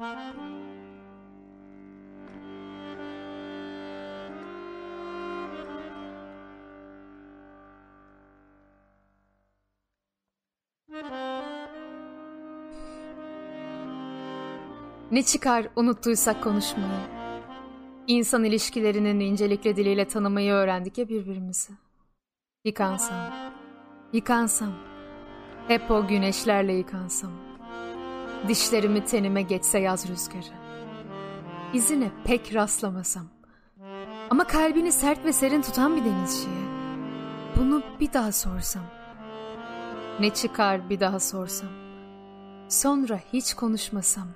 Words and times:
Ne 0.00 0.06
çıkar 15.22 15.68
unuttuysak 15.76 16.42
konuşmayı. 16.42 16.88
İnsan 18.06 18.44
ilişkilerinin 18.44 19.20
incelikle 19.20 19.76
diliyle 19.76 20.08
tanımayı 20.08 20.52
öğrendik 20.52 20.98
ya 20.98 21.08
birbirimizi. 21.08 21.72
Yıkansam, 22.64 23.32
yıkansam, 24.12 24.72
hep 25.68 25.90
o 25.90 26.06
güneşlerle 26.08 26.72
yıkansam. 26.72 27.49
Dişlerimi 28.48 29.04
tenime 29.04 29.42
geçse 29.42 29.78
yaz 29.78 30.08
rüzgarı. 30.08 30.60
İzine 31.74 32.10
pek 32.24 32.54
rastlamasam. 32.54 33.26
Ama 34.30 34.44
kalbini 34.44 34.92
sert 34.92 35.24
ve 35.24 35.32
serin 35.32 35.62
tutan 35.62 35.96
bir 35.96 36.04
denizciye. 36.04 36.54
Bunu 37.56 37.82
bir 38.00 38.12
daha 38.12 38.32
sorsam. 38.32 38.82
Ne 40.20 40.30
çıkar 40.30 40.90
bir 40.90 41.00
daha 41.00 41.20
sorsam. 41.20 41.68
Sonra 42.68 43.20
hiç 43.32 43.54
konuşmasam, 43.54 44.28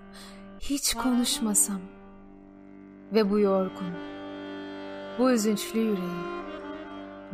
hiç 0.61 0.95
konuşmasam. 0.95 1.81
Ve 3.15 3.31
bu 3.31 3.39
yorgun, 3.39 3.95
bu 5.19 5.31
üzünçlü 5.31 5.79
yüreği 5.79 6.35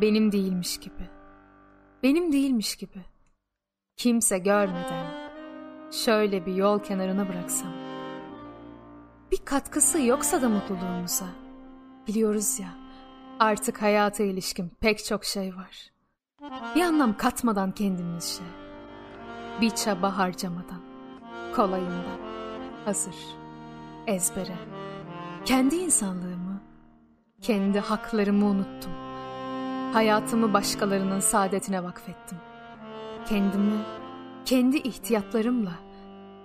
benim 0.01 0.31
değilmiş 0.31 0.77
gibi. 0.77 1.09
Benim 2.03 2.31
değilmiş 2.31 2.75
gibi. 2.75 3.05
Kimse 3.97 4.37
görmeden 4.37 5.20
şöyle 5.91 6.45
bir 6.45 6.55
yol 6.55 6.79
kenarına 6.79 7.29
bıraksam. 7.29 7.71
Bir 9.31 9.45
katkısı 9.45 10.01
yoksa 10.01 10.41
da 10.41 10.49
mutluluğumuza. 10.49 11.25
Biliyoruz 12.07 12.59
ya 12.59 12.81
artık 13.39 13.81
hayata 13.81 14.23
ilişkin 14.23 14.71
pek 14.79 15.05
çok 15.05 15.25
şey 15.25 15.55
var. 15.55 15.91
Bir 16.75 16.81
anlam 16.81 17.17
katmadan 17.17 17.71
kendimizce. 17.71 18.43
Bir 19.61 19.69
çaba 19.69 20.17
harcamadan. 20.17 20.81
Kolayından. 21.55 22.19
Hazır. 22.85 23.15
Ezbere. 24.07 24.55
Kendi 25.45 25.75
insanlığımı, 25.75 26.61
kendi 27.41 27.79
haklarımı 27.79 28.45
unuttum. 28.45 28.91
Hayatımı 29.93 30.53
başkalarının 30.53 31.19
saadetine 31.19 31.83
vakfettim. 31.83 32.37
Kendimi, 33.29 33.73
kendi 34.45 34.77
ihtiyatlarımla 34.77 35.79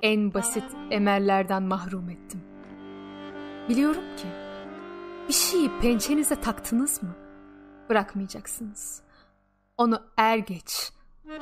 en 0.03 0.35
basit 0.35 0.65
emellerden 0.91 1.63
mahrum 1.63 2.11
ettim. 2.11 2.41
Biliyorum 3.69 4.03
ki 4.17 4.27
bir 5.29 5.33
şeyi 5.33 5.71
pençenize 5.81 6.41
taktınız 6.41 7.03
mı 7.03 7.15
bırakmayacaksınız. 7.89 9.03
Onu 9.79 10.03
er 10.17 10.39
geç 10.39 10.93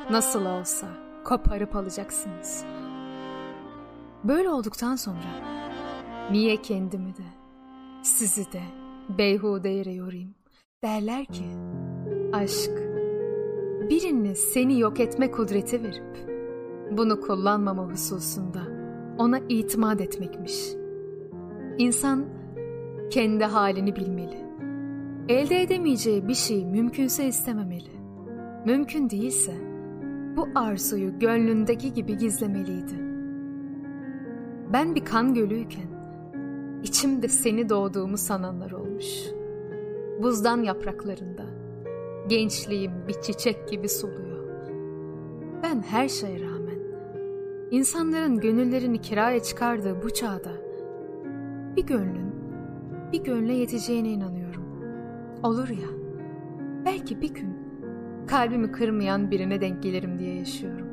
nasıl 0.09 0.45
olsa 0.45 0.87
koparıp 1.25 1.75
alacaksınız. 1.75 2.65
Böyle 4.23 4.49
olduktan 4.49 4.95
sonra 4.95 5.55
niye 6.31 6.61
kendimi 6.61 7.17
de 7.17 7.25
sizi 8.03 8.51
de 8.51 8.61
beyhude 9.17 9.69
yere 9.69 9.93
yorayım 9.93 10.35
derler 10.83 11.25
ki 11.25 11.45
aşk 12.33 12.71
birinin 13.89 14.33
seni 14.33 14.79
yok 14.79 14.99
etme 14.99 15.31
kudreti 15.31 15.83
verip 15.83 16.34
bunu 16.91 17.21
kullanmama 17.21 17.83
hususunda 17.91 18.61
ona 19.17 19.39
itimat 19.49 20.01
etmekmiş. 20.01 20.73
İnsan 21.77 22.25
kendi 23.09 23.43
halini 23.43 23.95
bilmeli. 23.95 24.45
Elde 25.29 25.61
edemeyeceği 25.61 26.27
bir 26.27 26.33
şey 26.33 26.65
mümkünse 26.65 27.27
istememeli. 27.27 27.95
Mümkün 28.65 29.09
değilse 29.09 29.53
bu 30.37 30.47
arzuyu 30.55 31.19
gönlündeki 31.19 31.93
gibi 31.93 32.17
gizlemeliydi. 32.17 32.95
Ben 34.73 34.95
bir 34.95 35.05
kan 35.05 35.33
gölüyken 35.33 35.87
içimde 36.83 37.27
seni 37.27 37.69
doğduğumu 37.69 38.17
sananlar 38.17 38.71
olmuş. 38.71 39.05
Buzdan 40.23 40.63
yapraklarında 40.63 41.45
gençliğim 42.27 42.91
bir 43.07 43.13
çiçek 43.13 43.69
gibi 43.69 43.89
soluyor. 43.89 44.45
Ben 45.63 45.81
her 45.81 46.09
şeye 46.09 46.39
rağmen 46.39 46.54
insanların 47.71 48.39
gönüllerini 48.39 49.01
kiraya 49.01 49.43
çıkardığı 49.43 50.03
bu 50.03 50.13
çağda 50.13 50.51
bir 51.75 51.85
gönlün 51.85 52.35
bir 53.11 53.23
gönle 53.23 53.53
yeteceğine 53.53 54.09
inanıyorum. 54.09 54.65
Olur 55.43 55.69
ya 55.69 55.89
belki 56.85 57.21
bir 57.21 57.33
gün 57.33 57.57
kalbimi 58.27 58.71
kırmayan 58.71 59.31
birine 59.31 59.61
denk 59.61 59.83
gelirim 59.83 60.19
diye 60.19 60.35
yaşıyorum. 60.35 60.84